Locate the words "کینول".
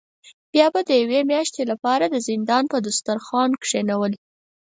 3.65-4.13